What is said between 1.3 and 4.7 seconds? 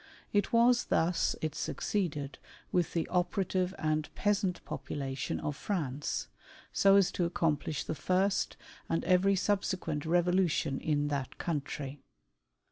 it succeeded with the operative and peasant